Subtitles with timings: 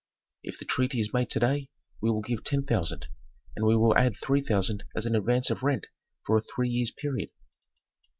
[0.41, 1.69] "If the treaty is made to day
[2.01, 3.05] we will give ten thousand,
[3.55, 5.85] and we will add three thousand as an advance of rent
[6.25, 7.29] for a three years' period."